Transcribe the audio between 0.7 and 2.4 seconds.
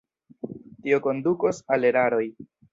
Tio kondukos al eraroj.